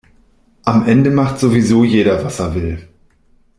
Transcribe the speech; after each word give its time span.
Am 0.65 0.87
Ende 0.87 1.11
macht 1.11 1.37
sowieso 1.37 1.83
jeder, 1.83 2.23
was 2.25 2.39
er 2.39 2.55
will. 2.55 2.87